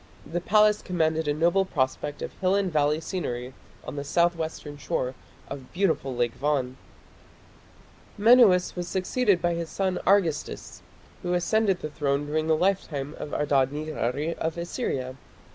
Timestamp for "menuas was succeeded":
8.17-9.43